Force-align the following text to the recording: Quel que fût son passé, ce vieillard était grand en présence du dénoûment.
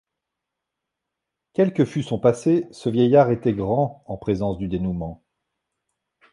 Quel 1.53 1.73
que 1.73 1.85
fût 1.85 2.01
son 2.01 2.17
passé, 2.17 2.65
ce 2.71 2.89
vieillard 2.89 3.29
était 3.29 3.53
grand 3.53 4.03
en 4.07 4.17
présence 4.17 4.57
du 4.57 4.67
dénoûment. 4.67 5.23